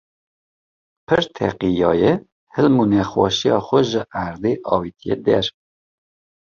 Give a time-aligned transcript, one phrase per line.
[1.09, 2.09] pir teqiyaye,
[2.57, 5.45] hilm û nexweşiya xwe ji erdê avitiye der